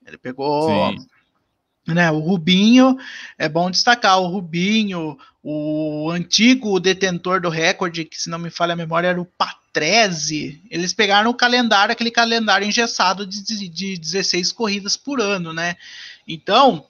Ele 0.07 0.19
pegou 0.19 0.93
Sim. 0.93 1.07
Né, 1.87 2.11
o 2.11 2.19
Rubinho, 2.19 2.99
é 3.39 3.49
bom 3.49 3.71
destacar, 3.71 4.21
o 4.21 4.27
Rubinho, 4.27 5.17
o 5.41 6.11
antigo 6.11 6.81
detentor 6.81 7.41
do 7.41 7.49
recorde, 7.49 8.05
que 8.05 8.21
se 8.21 8.29
não 8.29 8.41
me 8.41 8.51
falha 8.51 8.73
a 8.73 8.77
memória 8.77 9.07
era 9.07 9.21
o 9.21 9.25
Patrese, 9.25 10.61
eles 10.69 10.93
pegaram 10.93 11.31
o 11.31 11.35
calendário, 11.35 11.93
aquele 11.93 12.11
calendário 12.11 12.67
engessado 12.67 13.25
de, 13.25 13.69
de 13.69 13.97
16 13.97 14.51
corridas 14.51 14.97
por 14.97 15.21
ano, 15.21 15.53
né? 15.53 15.77
Então, 16.27 16.85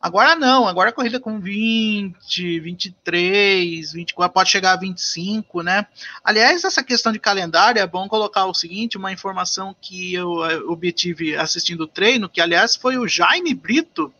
agora 0.00 0.36
não, 0.36 0.66
agora 0.66 0.90
a 0.90 0.92
corrida 0.92 1.18
com 1.18 1.40
20, 1.40 2.60
23, 2.60 3.92
24, 3.92 4.32
pode 4.32 4.50
chegar 4.50 4.72
a 4.72 4.76
25, 4.76 5.62
né? 5.62 5.86
Aliás, 6.22 6.64
essa 6.64 6.82
questão 6.82 7.12
de 7.12 7.18
calendário 7.18 7.80
é 7.80 7.86
bom 7.86 8.08
colocar 8.08 8.46
o 8.46 8.54
seguinte, 8.54 8.96
uma 8.96 9.12
informação 9.12 9.74
que 9.80 10.14
eu 10.14 10.38
obtive 10.70 11.36
assistindo 11.36 11.82
o 11.82 11.88
treino, 11.88 12.28
que 12.28 12.40
aliás 12.40 12.76
foi 12.76 12.98
o 12.98 13.08
Jaime 13.08 13.54
Brito, 13.54 14.12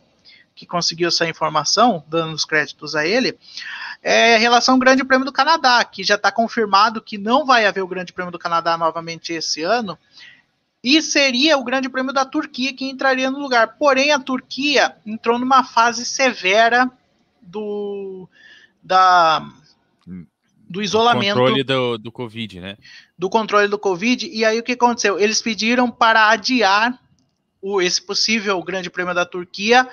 que 0.57 0.65
conseguiu 0.65 1.07
essa 1.07 1.27
informação, 1.27 2.03
dando 2.07 2.33
os 2.33 2.43
créditos 2.43 2.95
a 2.95 3.05
ele, 3.05 3.37
é 4.01 4.37
em 4.37 4.39
relação 4.39 4.73
ao 4.73 4.79
Grande 4.79 5.03
Prêmio 5.03 5.25
do 5.25 5.31
Canadá, 5.31 5.83
que 5.85 6.03
já 6.03 6.15
está 6.15 6.31
confirmado 6.31 7.01
que 7.01 7.17
não 7.17 7.45
vai 7.45 7.65
haver 7.65 7.81
o 7.81 7.87
Grande 7.87 8.11
Prêmio 8.11 8.31
do 8.31 8.39
Canadá 8.39 8.77
novamente 8.77 9.31
esse 9.33 9.61
ano, 9.61 9.97
e 10.87 11.01
seria 11.01 11.57
o 11.57 11.65
Grande 11.65 11.89
Prêmio 11.89 12.13
da 12.13 12.23
Turquia 12.23 12.73
que 12.73 12.85
entraria 12.85 13.29
no 13.29 13.39
lugar. 13.39 13.75
Porém, 13.77 14.13
a 14.13 14.19
Turquia 14.19 14.95
entrou 15.05 15.37
numa 15.37 15.61
fase 15.61 16.05
severa 16.05 16.89
do 17.41 18.25
da 18.81 19.45
do 20.69 20.81
isolamento. 20.81 21.35
Do 21.35 21.39
controle 21.41 21.63
do, 21.63 21.97
do 21.97 22.09
Covid, 22.09 22.61
né? 22.61 22.77
Do 23.17 23.29
controle 23.29 23.67
do 23.67 23.77
Covid. 23.77 24.29
E 24.29 24.45
aí 24.45 24.57
o 24.59 24.63
que 24.63 24.71
aconteceu? 24.71 25.19
Eles 25.19 25.41
pediram 25.41 25.91
para 25.91 26.29
adiar 26.29 26.97
o, 27.61 27.81
esse 27.81 28.01
possível 28.01 28.63
Grande 28.63 28.89
Prêmio 28.89 29.13
da 29.13 29.25
Turquia 29.25 29.89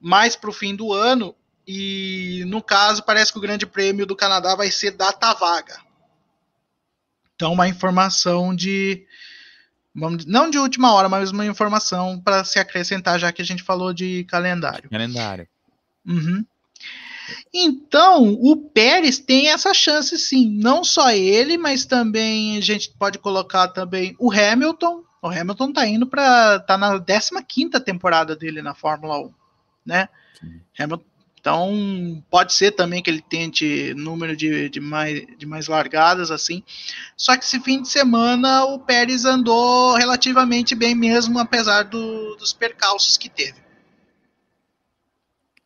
mais 0.00 0.34
para 0.34 0.50
o 0.50 0.52
fim 0.52 0.74
do 0.74 0.92
ano. 0.92 1.36
E 1.64 2.42
no 2.48 2.60
caso, 2.60 3.04
parece 3.04 3.30
que 3.30 3.38
o 3.38 3.42
Grande 3.42 3.64
Prêmio 3.64 4.06
do 4.06 4.16
Canadá 4.16 4.56
vai 4.56 4.72
ser 4.72 4.90
data 4.90 5.32
vaga. 5.34 5.78
Então, 7.36 7.52
uma 7.52 7.68
informação 7.68 8.52
de. 8.52 9.06
Vamos, 9.94 10.24
não 10.24 10.48
de 10.48 10.58
última 10.58 10.92
hora, 10.92 11.08
mas 11.08 11.30
uma 11.30 11.44
informação 11.44 12.18
para 12.20 12.44
se 12.44 12.58
acrescentar, 12.58 13.18
já 13.18 13.30
que 13.30 13.42
a 13.42 13.44
gente 13.44 13.62
falou 13.62 13.92
de 13.92 14.24
calendário. 14.24 14.88
Calendário. 14.88 15.46
Uhum. 16.06 16.44
Então, 17.52 18.32
o 18.40 18.56
Pérez 18.56 19.18
tem 19.18 19.48
essa 19.48 19.72
chance 19.72 20.18
sim. 20.18 20.50
Não 20.58 20.82
só 20.82 21.10
ele, 21.10 21.56
mas 21.58 21.84
também 21.84 22.56
a 22.56 22.60
gente 22.60 22.90
pode 22.98 23.18
colocar 23.18 23.68
também 23.68 24.16
o 24.18 24.32
Hamilton. 24.32 25.04
O 25.22 25.28
Hamilton 25.28 25.68
está 25.68 25.86
indo 25.86 26.06
para. 26.06 26.58
tá 26.60 26.76
na 26.76 26.98
15 27.00 27.70
temporada 27.84 28.34
dele 28.34 28.60
na 28.60 28.74
Fórmula 28.74 29.18
1 29.20 29.32
né? 29.84 30.08
Hamilton, 30.78 31.04
então 31.42 32.22
pode 32.30 32.52
ser 32.52 32.70
também 32.70 33.02
que 33.02 33.10
ele 33.10 33.20
tente 33.20 33.92
número 33.94 34.36
de, 34.36 34.68
de, 34.68 34.78
mais, 34.78 35.26
de 35.36 35.44
mais 35.44 35.66
largadas 35.66 36.30
assim. 36.30 36.62
Só 37.16 37.36
que 37.36 37.44
esse 37.44 37.58
fim 37.58 37.82
de 37.82 37.88
semana 37.88 38.64
o 38.66 38.78
Pérez 38.78 39.24
andou 39.24 39.96
relativamente 39.96 40.76
bem 40.76 40.94
mesmo, 40.94 41.40
apesar 41.40 41.82
do, 41.82 42.36
dos 42.36 42.52
percalços 42.52 43.16
que 43.16 43.28
teve. 43.28 43.60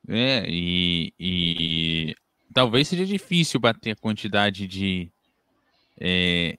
É, 0.09 0.47
e, 0.49 1.13
e 1.21 2.15
talvez 2.55 2.89
seja 2.89 3.05
difícil 3.05 3.61
bater 3.61 3.91
a 3.91 3.97
quantidade 3.97 4.67
de, 4.67 5.13
é, 6.01 6.57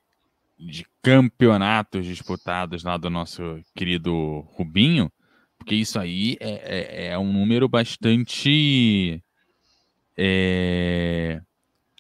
de 0.60 0.86
campeonatos 1.02 2.06
disputados 2.06 2.84
lá 2.84 2.98
do 2.98 3.10
nosso 3.10 3.60
querido 3.76 4.42
Rubinho, 4.52 5.12
porque 5.68 5.76
isso 5.76 6.00
aí 6.00 6.38
é, 6.40 6.52
é, 6.52 7.08
é 7.08 7.20
um 7.20 7.34
número 7.34 7.68
bastante 7.68 9.22
é, 10.16 11.42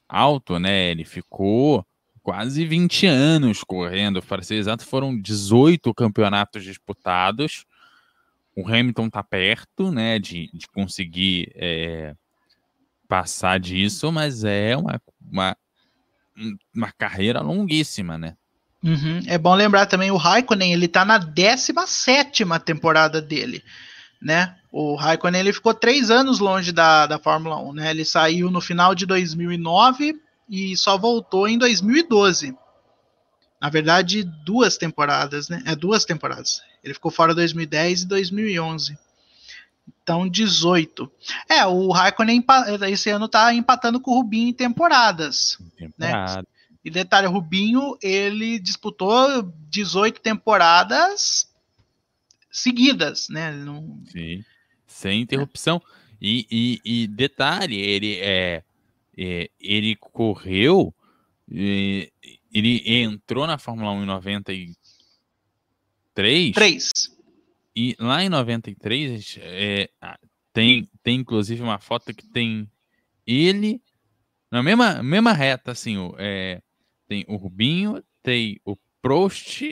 alto, 0.07 0.57
né? 0.57 0.91
Ele 0.91 1.03
ficou 1.03 1.85
quase 2.23 2.65
20 2.65 3.07
anos 3.07 3.65
correndo, 3.65 4.23
para 4.23 4.41
ser 4.41 4.55
exato, 4.55 4.85
foram 4.85 5.19
18 5.19 5.93
campeonatos 5.93 6.63
disputados. 6.63 7.65
O 8.55 8.65
Hamilton 8.65 9.09
tá 9.09 9.21
perto, 9.21 9.91
né, 9.91 10.17
de, 10.17 10.49
de 10.53 10.65
conseguir 10.69 11.51
é, 11.53 12.15
passar 13.05 13.59
disso, 13.59 14.13
mas 14.13 14.45
é 14.45 14.77
uma, 14.77 15.01
uma, 15.29 15.57
uma 16.73 16.91
carreira 16.93 17.41
longuíssima, 17.41 18.17
né? 18.17 18.37
Uhum. 18.87 19.21
É 19.27 19.37
bom 19.37 19.53
lembrar 19.53 19.85
também 19.85 20.11
o 20.11 20.15
Raikkonen, 20.15 20.71
ele 20.71 20.87
tá 20.87 21.03
na 21.03 21.17
17 21.17 22.45
temporada 22.63 23.21
dele, 23.21 23.61
né? 24.21 24.55
O 24.71 24.95
Raikkonen 24.95 25.41
ele 25.41 25.51
ficou 25.51 25.73
três 25.73 26.09
anos 26.09 26.39
longe 26.39 26.71
da, 26.71 27.05
da 27.05 27.19
Fórmula 27.19 27.59
1, 27.59 27.73
né? 27.73 27.91
Ele 27.91 28.05
saiu 28.05 28.49
no 28.49 28.61
final 28.61 28.95
de 28.95 29.05
2009 29.05 30.15
e 30.49 30.77
só 30.77 30.97
voltou 30.97 31.49
em 31.49 31.57
2012. 31.57 32.55
Na 33.59 33.69
verdade, 33.69 34.23
duas 34.45 34.77
temporadas, 34.77 35.49
né? 35.49 35.61
É 35.65 35.75
duas 35.75 36.05
temporadas. 36.05 36.61
Ele 36.81 36.93
ficou 36.93 37.11
fora 37.11 37.35
2010 37.35 38.03
e 38.03 38.07
2011. 38.07 38.97
Então, 40.01 40.29
18. 40.29 41.11
É, 41.49 41.65
o 41.65 41.91
Raikkonen 41.91 42.41
esse 42.89 43.09
ano 43.09 43.27
tá 43.27 43.53
empatando 43.53 43.99
com 43.99 44.11
o 44.11 44.15
Rubinho 44.15 44.47
em 44.47 44.53
temporadas. 44.53 45.57
Temporada. 45.77 46.41
Né? 46.41 46.56
E 46.87 46.89
detalhe, 46.89 47.27
o 47.27 47.31
Rubinho, 47.31 47.97
ele 48.01 48.57
disputou 48.57 49.43
18 49.69 50.21
temporadas 50.21 51.53
seguidas, 52.49 53.27
né? 53.27 53.51
Não... 53.51 54.01
Sim, 54.05 54.41
sem 54.87 55.19
interrupção. 55.19 55.81
E, 56.21 56.47
e, 56.49 56.79
e, 56.85 57.07
detalhe, 57.07 57.75
ele 57.75 58.15
é, 58.21 58.63
é 59.17 59.49
ele 59.59 59.97
correu, 59.97 60.95
é, 61.51 62.09
ele 62.53 62.81
entrou 62.85 63.45
na 63.45 63.57
Fórmula 63.57 63.91
1 63.91 64.03
em 64.03 64.05
93. 64.05 66.53
3. 66.53 66.91
E 67.75 67.97
lá 67.99 68.23
em 68.23 68.29
93 68.29 69.39
é, 69.41 69.89
tem, 70.53 70.89
tem 71.03 71.19
inclusive 71.19 71.61
uma 71.61 71.79
foto 71.79 72.13
que 72.13 72.25
tem 72.25 72.65
ele 73.25 73.81
na 74.49 74.63
mesma, 74.63 75.03
mesma 75.03 75.33
reta, 75.33 75.73
assim, 75.73 75.97
é, 76.17 76.61
tem 77.07 77.25
o 77.27 77.35
Rubinho, 77.35 78.03
tem 78.21 78.59
o 78.65 78.77
Prost, 79.01 79.63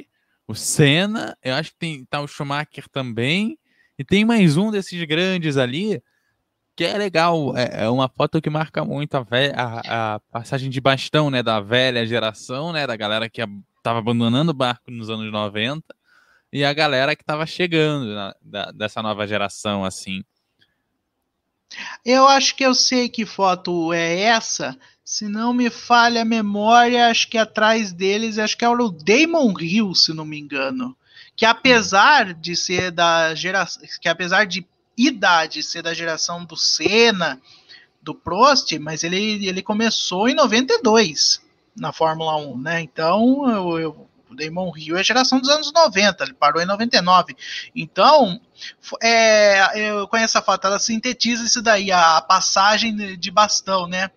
o 0.47 0.55
Senna, 0.55 1.37
eu 1.43 1.55
acho 1.55 1.71
que 1.71 1.77
tem 1.77 2.05
tá 2.05 2.21
o 2.21 2.27
Schumacher 2.27 2.87
também, 2.89 3.57
e 3.97 4.03
tem 4.03 4.23
mais 4.23 4.57
um 4.57 4.71
desses 4.71 5.03
grandes 5.05 5.57
ali, 5.57 6.01
que 6.75 6.83
é 6.83 6.97
legal, 6.97 7.55
é, 7.57 7.85
é 7.85 7.89
uma 7.89 8.09
foto 8.09 8.41
que 8.41 8.49
marca 8.49 8.83
muito 8.83 9.15
a, 9.15 9.25
a, 9.55 10.15
a, 10.15 10.19
passagem 10.31 10.69
de 10.69 10.81
bastão, 10.81 11.31
né, 11.31 11.41
da 11.41 11.59
velha 11.59 12.05
geração, 12.05 12.73
né, 12.73 12.85
da 12.85 12.95
galera 12.95 13.29
que 13.29 13.41
estava 13.77 13.99
abandonando 13.99 14.51
o 14.51 14.55
barco 14.55 14.91
nos 14.91 15.09
anos 15.09 15.31
90, 15.31 15.83
e 16.51 16.63
a 16.63 16.73
galera 16.73 17.15
que 17.15 17.23
estava 17.23 17.45
chegando 17.45 18.13
na, 18.13 18.35
da, 18.41 18.71
dessa 18.71 19.01
nova 19.01 19.25
geração, 19.27 19.83
assim. 19.83 20.23
Eu 22.05 22.27
acho 22.27 22.55
que 22.55 22.65
eu 22.65 22.75
sei 22.75 23.09
que 23.09 23.25
foto 23.25 23.91
é 23.91 24.21
essa, 24.21 24.77
se 25.05 25.29
não 25.29 25.53
me 25.53 25.69
falha 25.69 26.23
a 26.23 26.25
memória, 26.25 27.09
acho 27.09 27.29
que 27.29 27.37
atrás 27.37 27.93
deles, 27.93 28.39
acho 28.39 28.57
que 28.57 28.65
era 28.65 28.73
o 28.73 28.89
Damon 28.89 29.53
Hill, 29.59 29.93
se 29.93 30.11
não 30.11 30.25
me 30.25 30.39
engano. 30.39 30.97
Que 31.35 31.45
apesar 31.45 32.33
de 32.33 32.55
ser 32.55 32.89
da 32.89 33.35
geração. 33.35 33.83
Que 34.01 34.09
apesar 34.09 34.45
de 34.45 34.65
idade 34.97 35.61
ser 35.61 35.83
da 35.83 35.93
geração 35.93 36.43
do 36.43 36.57
Senna, 36.57 37.39
do 38.01 38.15
Prost, 38.15 38.71
mas 38.79 39.03
ele, 39.03 39.47
ele 39.47 39.61
começou 39.61 40.27
em 40.27 40.33
92 40.33 41.39
na 41.75 41.91
Fórmula 41.91 42.37
1, 42.37 42.57
né? 42.57 42.81
Então, 42.81 43.47
eu, 43.47 43.79
eu, 43.79 44.09
o 44.31 44.35
Damon 44.35 44.71
Hill 44.75 44.97
é 44.97 45.03
geração 45.03 45.39
dos 45.39 45.49
anos 45.49 45.71
90, 45.71 46.23
ele 46.23 46.33
parou 46.33 46.63
em 46.63 46.65
99. 46.65 47.35
Então, 47.75 48.41
é, 49.03 49.87
eu 49.87 50.07
conheço 50.07 50.37
a 50.37 50.41
foto, 50.41 50.65
ela 50.65 50.79
sintetiza 50.79 51.43
isso 51.43 51.61
daí, 51.61 51.91
a, 51.91 52.17
a 52.17 52.21
passagem 52.21 53.17
de 53.17 53.29
bastão, 53.29 53.85
né? 53.85 54.09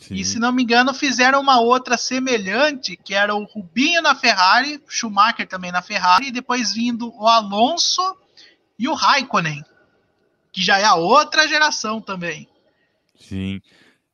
Sim. 0.00 0.14
E 0.14 0.24
se 0.24 0.38
não 0.38 0.50
me 0.50 0.62
engano, 0.62 0.94
fizeram 0.94 1.38
uma 1.40 1.60
outra 1.60 1.98
semelhante, 1.98 2.96
que 2.96 3.14
era 3.14 3.34
o 3.34 3.44
Rubinho 3.44 4.00
na 4.00 4.14
Ferrari, 4.14 4.82
Schumacher 4.88 5.46
também 5.46 5.70
na 5.70 5.82
Ferrari, 5.82 6.28
e 6.28 6.32
depois 6.32 6.72
vindo 6.72 7.14
o 7.14 7.28
Alonso 7.28 8.00
e 8.78 8.88
o 8.88 8.94
Raikkonen, 8.94 9.62
que 10.50 10.62
já 10.62 10.78
é 10.78 10.84
a 10.84 10.94
outra 10.94 11.46
geração 11.46 12.00
também. 12.00 12.48
Sim. 13.18 13.60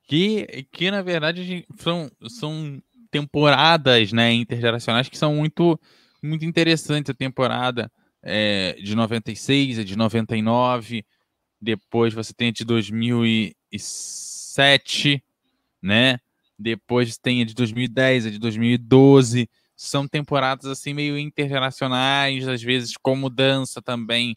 Que, 0.08 0.66
que 0.72 0.90
na 0.90 1.02
verdade 1.02 1.64
são, 1.78 2.10
são 2.28 2.82
temporadas 3.10 4.12
né, 4.12 4.32
intergeracionais 4.32 5.08
que 5.08 5.16
são 5.16 5.36
muito, 5.36 5.78
muito 6.20 6.44
interessantes. 6.44 7.10
A 7.10 7.14
temporada 7.14 7.88
é, 8.22 8.72
de 8.74 8.96
96, 8.96 9.78
a 9.78 9.84
de 9.84 9.96
99, 9.96 11.06
depois 11.60 12.12
você 12.12 12.34
tem 12.34 12.48
a 12.48 12.52
de 12.52 12.64
2007, 12.64 15.22
né? 15.86 16.18
Depois 16.58 17.16
tem 17.16 17.42
a 17.42 17.44
de 17.44 17.54
2010, 17.54 18.26
a 18.26 18.30
de 18.30 18.38
2012. 18.38 19.48
São 19.76 20.08
temporadas 20.08 20.66
assim 20.66 20.94
meio 20.94 21.18
internacionais, 21.18 22.48
às 22.48 22.62
vezes 22.62 22.96
com 22.96 23.14
mudança 23.14 23.80
também 23.82 24.34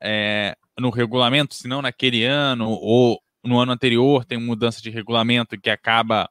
é, 0.00 0.56
no 0.78 0.90
regulamento, 0.90 1.54
se 1.54 1.68
não 1.68 1.82
naquele 1.82 2.24
ano 2.24 2.70
ou 2.70 3.20
no 3.44 3.58
ano 3.58 3.72
anterior 3.72 4.24
tem 4.24 4.38
mudança 4.38 4.80
de 4.80 4.90
regulamento 4.90 5.60
que 5.60 5.70
acaba 5.70 6.28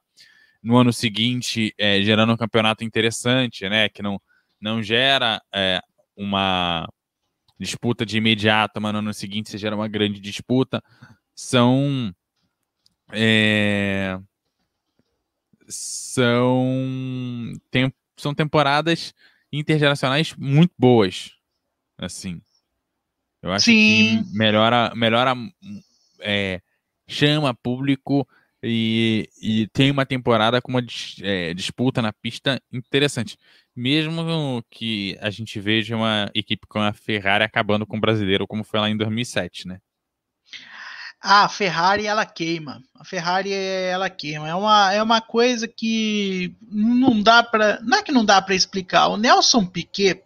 no 0.62 0.76
ano 0.76 0.92
seguinte 0.92 1.72
é, 1.78 2.02
gerando 2.02 2.32
um 2.32 2.36
campeonato 2.36 2.84
interessante, 2.84 3.68
né? 3.68 3.88
Que 3.88 4.02
não, 4.02 4.20
não 4.60 4.82
gera 4.82 5.40
é, 5.54 5.80
uma 6.16 6.88
disputa 7.58 8.04
de 8.04 8.18
imediato, 8.18 8.80
mas 8.80 8.92
no 8.92 8.98
ano 8.98 9.14
seguinte 9.14 9.50
você 9.50 9.58
gera 9.58 9.76
uma 9.76 9.88
grande 9.88 10.20
disputa. 10.20 10.82
São 11.34 12.12
é, 13.12 14.18
são 15.68 17.52
tem, 17.70 17.92
são 18.16 18.34
temporadas 18.34 19.14
intergeracionais 19.52 20.34
muito 20.36 20.72
boas, 20.78 21.32
assim. 21.96 22.40
Eu 23.42 23.52
acho 23.52 23.66
Sim. 23.66 24.24
que 24.24 24.36
melhora, 24.36 24.92
melhora 24.94 25.34
é, 26.20 26.60
chama 27.06 27.54
público 27.54 28.26
e, 28.62 29.28
e, 29.40 29.68
tem 29.68 29.90
uma 29.90 30.04
temporada 30.04 30.60
com 30.60 30.72
uma 30.72 30.84
é, 31.22 31.54
disputa 31.54 32.02
na 32.02 32.12
pista 32.12 32.60
interessante. 32.72 33.36
Mesmo 33.74 34.64
que 34.68 35.16
a 35.20 35.30
gente 35.30 35.60
veja 35.60 35.96
uma 35.96 36.28
equipe 36.34 36.66
com 36.66 36.80
a 36.80 36.92
Ferrari 36.92 37.44
acabando 37.44 37.86
com 37.86 37.96
o 37.96 38.00
brasileiro, 38.00 38.46
como 38.46 38.64
foi 38.64 38.80
lá 38.80 38.90
em 38.90 38.96
2007, 38.96 39.68
né? 39.68 39.80
Ah, 41.20 41.44
a 41.44 41.48
Ferrari 41.48 42.06
ela 42.06 42.24
queima. 42.24 42.82
A 42.94 43.04
Ferrari 43.04 43.52
ela 43.52 44.08
queima. 44.08 44.48
É 44.48 44.54
uma, 44.54 44.92
é 44.92 45.02
uma 45.02 45.20
coisa 45.20 45.66
que 45.66 46.54
não 46.70 47.20
dá 47.20 47.42
para, 47.42 47.80
não 47.82 47.98
é 47.98 48.02
que 48.02 48.12
não 48.12 48.24
dá 48.24 48.40
para 48.40 48.54
explicar. 48.54 49.08
O 49.08 49.16
Nelson 49.16 49.66
Piquet, 49.66 50.22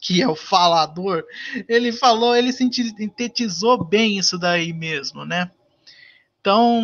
que 0.00 0.22
é 0.22 0.28
o 0.28 0.34
falador, 0.34 1.24
ele 1.68 1.92
falou, 1.92 2.34
ele 2.34 2.52
sintetizou 2.52 3.84
bem 3.84 4.18
isso 4.18 4.38
daí 4.38 4.72
mesmo, 4.72 5.24
né? 5.24 5.50
Então, 6.40 6.82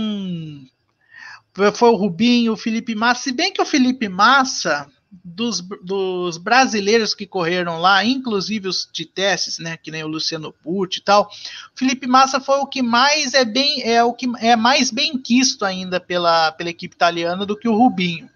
foi 1.75 1.89
o 1.89 1.97
Rubinho, 1.97 2.53
o 2.53 2.57
Felipe 2.57 2.95
Massa, 2.95 3.23
se 3.23 3.33
bem 3.33 3.53
que 3.53 3.63
o 3.63 3.67
Felipe 3.67 4.09
Massa 4.09 4.89
dos, 5.11 5.61
dos 5.83 6.37
brasileiros 6.37 7.15
que 7.15 7.27
correram 7.27 7.79
lá, 7.79 8.05
inclusive 8.05 8.69
os 8.69 8.89
de 8.93 9.07
testes, 9.07 9.59
né, 9.59 9.77
que 9.77 9.91
nem 9.91 10.05
o 10.05 10.09
Luciano 10.09 10.53
Pucci 10.53 10.99
e 10.99 11.03
tal, 11.03 11.31
Felipe 11.75 12.07
Massa 12.07 12.41
foi 12.41 12.59
o 12.59 12.67
que 12.67 12.83
mais 12.83 13.33
é 13.33 13.45
bem 13.45 13.83
é 13.83 14.05
o 14.05 14.13
que 14.13 14.27
é 14.39 14.55
mais 14.55 14.91
bem 14.91 15.17
quisto 15.19 15.65
ainda 15.65 15.99
pela, 15.99 16.53
pela 16.53 16.71
equipe 16.71 16.95
italiana 16.95 17.47
do 17.47 17.57
que 17.57 17.69
o 17.69 17.77
Rubinho, 17.77 18.29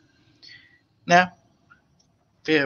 né? 1.07 1.33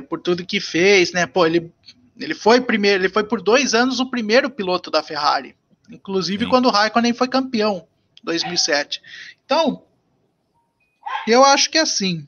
Por 0.09 0.21
tudo 0.21 0.47
que 0.47 0.61
fez, 0.61 1.13
né? 1.13 1.27
Pô, 1.27 1.45
ele 1.45 1.73
ele 2.19 2.35
foi 2.35 2.61
primeiro, 2.61 3.03
ele 3.03 3.13
foi 3.13 3.25
por 3.25 3.43
dois 3.43 3.75
anos 3.75 4.01
o 4.01 4.09
primeiro 4.09 4.49
piloto 4.49 4.91
da 4.91 5.03
Ferrari, 5.03 5.55
inclusive 5.91 6.45
Sim. 6.45 6.51
quando 6.51 6.67
o 6.67 6.71
Raikkonen 6.71 7.13
foi 7.13 7.29
campeão, 7.29 7.87
2007. 8.23 9.03
Então, 9.45 9.83
eu 11.27 11.45
acho 11.45 11.71
que 11.71 11.77
é 11.77 11.83
assim, 11.83 12.27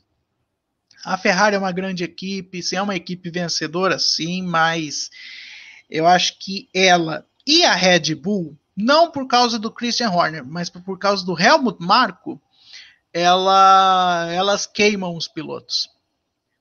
a 1.05 1.17
Ferrari 1.17 1.57
é 1.57 1.59
uma 1.59 1.73
grande 1.73 2.05
equipe, 2.05 2.63
sim, 2.63 2.77
é 2.77 2.83
uma 2.83 2.97
equipe 2.97 3.31
vencedora, 3.31 3.99
sim, 3.99 4.43
mas 4.43 5.11
eu 5.89 6.07
acho 6.07 6.39
que 6.39 6.69
ela 6.75 7.27
e 7.47 7.65
a 7.65 7.75
Red 7.75 8.15
Bull, 8.15 8.59
não 8.77 9.11
por 9.11 9.27
causa 9.27 9.59
do 9.59 9.71
Christian 9.71 10.11
Horner, 10.11 10.45
mas 10.45 10.69
por 10.69 10.99
causa 10.99 11.25
do 11.25 11.39
Helmut 11.39 11.79
Marko, 11.81 12.41
ela, 13.13 14.29
elas 14.31 14.67
queimam 14.67 15.17
os 15.17 15.27
pilotos. 15.27 15.89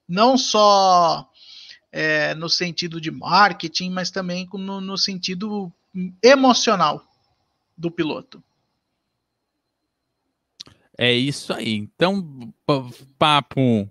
Não 0.08 0.38
só 0.38 1.30
é, 1.92 2.34
no 2.36 2.50
sentido 2.50 3.02
de 3.02 3.12
marketing, 3.12 3.90
mas 3.90 4.10
também 4.10 4.48
no, 4.54 4.80
no 4.80 4.98
sentido 4.98 5.72
emocional 6.24 7.04
do 7.78 7.92
piloto. 7.92 8.42
É 10.98 11.12
isso 11.12 11.54
aí. 11.54 11.74
Então, 11.74 12.54
papo 13.20 13.90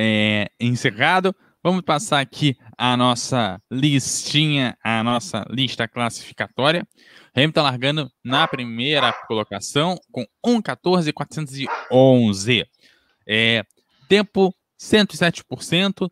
é, 0.00 0.48
encerrado. 0.60 1.34
Vamos 1.60 1.82
passar 1.82 2.20
aqui 2.20 2.56
a 2.78 2.96
nossa 2.96 3.60
listinha, 3.68 4.78
a 4.82 5.02
nossa 5.02 5.44
lista 5.50 5.88
classificatória. 5.88 6.86
Hamilton 7.34 7.62
largando 7.62 8.08
na 8.24 8.46
primeira 8.46 9.12
colocação 9.26 9.98
com 10.12 10.24
1,14,411. 10.46 12.64
É, 13.26 13.64
tempo 14.08 14.54
107% 14.80 16.08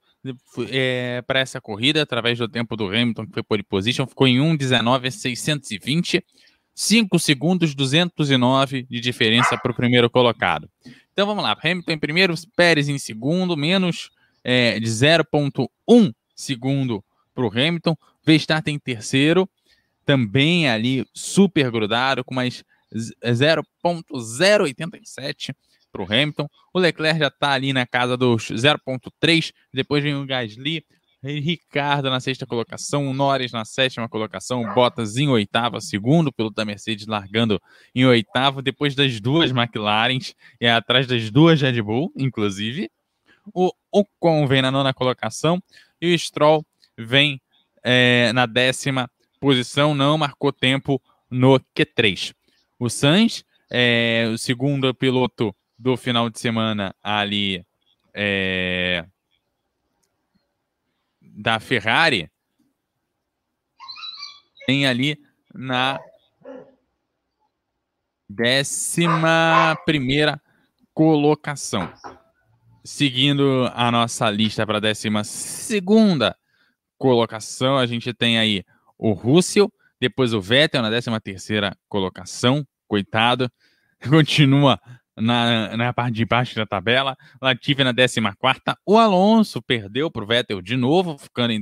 é, 0.69 1.23
para 1.25 1.39
essa 1.39 1.61
corrida, 1.61 2.03
através 2.03 2.37
do 2.39 2.49
tempo 2.49 2.77
do 2.77 2.89
Hamilton, 2.89 3.27
que 3.27 3.35
foi 3.35 3.45
pole 3.45 3.63
position, 3.63 4.05
ficou 4.07 4.27
em 4.27 4.39
1,19,620. 4.39 6.25
5 6.75 7.19
segundos 7.19 7.75
209 7.75 8.83
de 8.83 9.01
diferença 9.01 9.57
para 9.57 9.73
o 9.73 9.75
primeiro 9.75 10.11
colocado. 10.11 10.69
Então 11.17 11.27
vamos 11.27 11.43
lá, 11.43 11.57
Hamilton 11.59 11.93
em 11.93 11.99
primeiro, 11.99 12.35
Pérez 12.55 12.91
em 12.91 12.99
segundo, 12.99 13.57
menos 13.57 14.11
é, 14.45 14.79
de 14.79 14.87
0,1 14.87 16.13
segundo 16.35 17.03
para 17.35 17.43
o 17.43 17.49
Hamilton, 17.49 17.97
Verstappen 18.23 18.75
em 18.75 18.79
terceiro, 18.79 19.49
também 20.05 20.69
ali 20.69 21.07
super 21.15 21.71
grudado, 21.71 22.23
com 22.23 22.35
mais 22.35 22.63
0,087 23.25 25.55
para 25.91 26.03
o 26.03 26.05
Hamilton. 26.05 26.47
O 26.75 26.79
Leclerc 26.79 27.19
já 27.19 27.29
está 27.29 27.53
ali 27.53 27.73
na 27.73 27.87
casa 27.87 28.15
dos 28.15 28.51
0,3, 28.51 29.55
depois 29.73 30.05
vem 30.05 30.17
o 30.17 30.27
Gasly 30.27 30.85
Ricardo 31.23 32.11
na 32.11 32.21
sexta 32.21 32.47
colocação, 32.47 33.13
Norris 33.13 33.53
na 33.53 33.65
sétima 33.65 34.09
colocação, 34.09 34.63
Bottas 34.75 35.17
em 35.17 35.29
oitava, 35.29 35.81
segundo 35.81 36.33
piloto 36.33 36.55
da 36.55 36.65
Mercedes 36.65 37.07
largando 37.07 37.61
em 37.95 38.05
oitavo, 38.05 38.63
depois 38.63 38.95
das 38.95 39.21
duas 39.21 39.51
McLarens 39.51 40.35
e 40.61 40.67
atrás 40.67 41.07
das 41.07 41.31
duas 41.31 41.61
Red 41.61 41.83
Bull, 41.83 42.13
inclusive. 42.17 42.91
O 43.55 43.71
Ocon 43.91 44.47
vem 44.47 44.61
na 44.61 44.71
nona 44.71 44.93
colocação 44.93 45.63
e 46.01 46.15
o 46.15 46.19
Stroll 46.19 46.65
vem 46.97 47.41
é, 47.83 48.33
na 48.33 48.47
décima 48.47 49.11
posição, 49.41 49.95
não 49.95 50.19
marcou 50.19 50.53
tempo 50.53 51.01
no 51.31 51.59
Q3. 51.75 52.35
O 52.79 52.89
Sainz, 52.89 53.45
é, 53.71 54.29
o 54.33 54.37
segundo 54.37 54.93
piloto 54.95 55.55
do 55.79 55.97
final 55.97 56.29
de 56.29 56.39
semana 56.39 56.95
ali, 57.03 57.65
é, 58.13 59.05
da 61.37 61.61
Ferrari 61.61 62.31
tem 64.67 64.87
ali 64.87 65.21
na 65.55 66.01
décima 68.29 69.79
primeira 69.85 70.41
colocação. 70.95 71.93
Seguindo 72.83 73.71
a 73.75 73.91
nossa 73.93 74.31
lista 74.31 74.67
para 74.67 74.79
a 74.79 74.81
décima 74.81 75.25
segunda 75.25 76.37
colocação, 76.97 77.77
a 77.77 77.87
gente 77.87 78.15
tem 78.15 78.39
aí 78.39 78.65
o 78.97 79.13
Russell, 79.13 79.71
depois 80.01 80.33
o 80.33 80.41
Vettel 80.41 80.83
na 80.83 80.91
décima 80.91 81.21
terceira 81.21 81.77
colocação, 81.89 82.67
coitado, 82.89 83.51
continua 84.09 84.81
na, 85.17 85.77
na 85.77 85.93
parte 85.93 86.15
de 86.15 86.25
baixo 86.25 86.55
da 86.55 86.67
tabela. 86.67 87.17
Latifi 87.41 87.83
na 87.83 87.93
14. 87.93 88.79
O 88.85 88.99
Alonso 88.99 89.63
perdeu 89.63 90.11
para 90.11 90.25
o 90.25 90.27
Vettel 90.27 90.61
de 90.61 90.77
novo, 90.77 91.17
ficando 91.19 91.53
em 91.53 91.61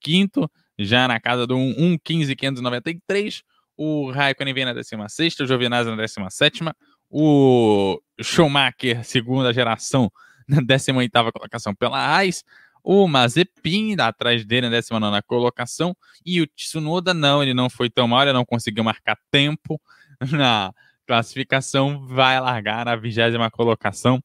15, 0.00 0.30
já 0.78 1.08
na 1.08 1.20
casa 1.20 1.46
do 1.46 1.56
1,15,593. 1.56 3.42
O 3.76 4.10
Raikkonen 4.10 4.54
vem 4.54 4.64
na 4.64 4.72
16, 4.72 5.40
o 5.40 5.46
Giovinazzi 5.46 5.90
na 5.90 5.96
17. 5.96 6.64
O 7.10 8.00
Schumacher, 8.20 9.04
segunda 9.04 9.52
geração, 9.52 10.10
na 10.48 10.60
18 10.60 11.10
colocação 11.32 11.74
pela 11.74 11.98
Haas. 11.98 12.42
O 12.82 13.08
Mazepin, 13.08 13.96
atrás 13.98 14.44
dele, 14.44 14.68
na 14.68 14.76
19 14.76 15.20
colocação. 15.26 15.94
E 16.24 16.40
o 16.40 16.46
Tsunoda, 16.46 17.12
não, 17.12 17.42
ele 17.42 17.52
não 17.52 17.68
foi 17.68 17.90
tão 17.90 18.06
mal, 18.06 18.22
ele 18.22 18.32
não 18.32 18.44
conseguiu 18.44 18.84
marcar 18.84 19.18
tempo 19.30 19.80
na, 20.30 20.72
classificação 21.06 22.06
vai 22.06 22.40
largar 22.40 22.84
na 22.84 22.96
vigésima 22.96 23.50
colocação, 23.50 24.22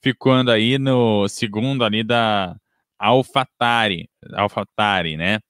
ficando 0.00 0.50
aí 0.50 0.78
no 0.78 1.28
segundo 1.28 1.84
ali 1.84 2.02
da 2.04 2.56
AlphaTari, 2.98 4.08
AlphaTari, 4.32 5.16
né? 5.16 5.40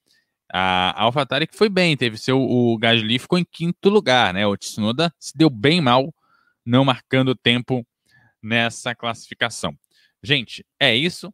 A 0.52 1.04
AlphaTari 1.04 1.46
que 1.46 1.56
foi 1.56 1.68
bem, 1.68 1.96
teve 1.96 2.16
seu 2.18 2.40
o 2.40 2.76
Gasly 2.78 3.18
ficou 3.18 3.38
em 3.38 3.44
quinto 3.44 3.88
lugar, 3.88 4.34
né? 4.34 4.46
O 4.46 4.56
Tsunoda 4.56 5.12
se 5.18 5.36
deu 5.36 5.50
bem 5.50 5.80
mal, 5.80 6.12
não 6.64 6.84
marcando 6.84 7.34
tempo 7.34 7.86
nessa 8.42 8.94
classificação. 8.94 9.76
Gente, 10.22 10.64
é 10.78 10.94
isso. 10.94 11.32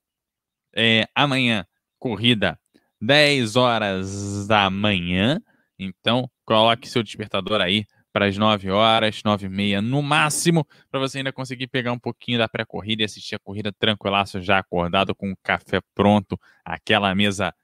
É, 0.74 1.08
amanhã, 1.14 1.64
corrida 1.98 2.58
10 3.00 3.56
horas 3.56 4.46
da 4.46 4.68
manhã. 4.68 5.40
Então, 5.78 6.30
coloque 6.44 6.88
seu 6.88 7.02
despertador 7.02 7.60
aí 7.60 7.86
para 8.16 8.28
as 8.28 8.38
9 8.38 8.70
horas, 8.70 9.20
9 9.22 9.44
e 9.44 9.48
meia 9.50 9.82
no 9.82 10.00
máximo, 10.00 10.66
para 10.90 10.98
você 10.98 11.18
ainda 11.18 11.30
conseguir 11.30 11.66
pegar 11.66 11.92
um 11.92 11.98
pouquinho 11.98 12.38
da 12.38 12.48
pré-corrida 12.48 13.02
e 13.02 13.04
assistir 13.04 13.34
a 13.34 13.38
corrida 13.38 13.70
tranquilaço, 13.70 14.40
já 14.40 14.58
acordado, 14.58 15.14
com 15.14 15.32
o 15.32 15.36
café 15.42 15.82
pronto, 15.94 16.40
aquela 16.64 17.14
mesa 17.14 17.54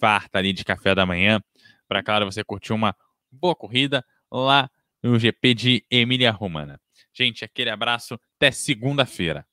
farta 0.00 0.40
ali 0.40 0.52
de 0.52 0.64
café 0.64 0.96
da 0.96 1.06
manhã, 1.06 1.40
para, 1.86 2.02
claro, 2.02 2.24
você 2.24 2.42
curtir 2.42 2.72
uma 2.72 2.92
boa 3.30 3.54
corrida 3.54 4.04
lá 4.32 4.68
no 5.00 5.16
GP 5.16 5.54
de 5.54 5.86
Emília 5.88 6.32
Romana. 6.32 6.80
Gente, 7.14 7.44
aquele 7.44 7.70
abraço, 7.70 8.18
até 8.36 8.50
segunda-feira. 8.50 9.46